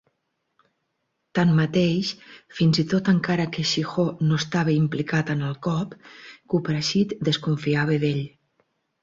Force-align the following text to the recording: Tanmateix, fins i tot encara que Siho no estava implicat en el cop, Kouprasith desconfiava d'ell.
Tanmateix, 1.39 2.09
fins 2.59 2.79
i 2.83 2.85
tot 2.93 3.11
encara 3.13 3.45
que 3.57 3.65
Siho 3.73 4.07
no 4.31 4.39
estava 4.45 4.75
implicat 4.79 5.31
en 5.35 5.45
el 5.51 5.55
cop, 5.69 5.95
Kouprasith 6.55 7.15
desconfiava 7.31 8.01
d'ell. 8.07 8.27